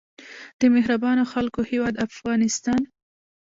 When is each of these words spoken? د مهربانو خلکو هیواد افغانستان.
د 0.59 0.61
مهربانو 0.75 1.23
خلکو 1.33 1.59
هیواد 1.71 1.95
افغانستان. 2.07 2.81